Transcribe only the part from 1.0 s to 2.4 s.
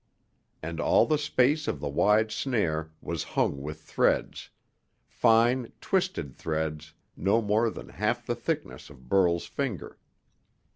the space of the wide